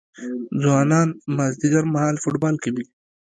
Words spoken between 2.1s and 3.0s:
فوټبال کوي.